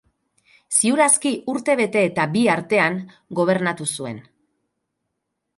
Ziur 0.79 1.01
aski, 1.05 1.33
urte 1.53 1.75
bete 1.81 2.03
eta 2.09 2.27
bi 2.37 2.43
artean 2.55 2.99
gobernatu 3.41 3.91
zuen. 3.97 4.19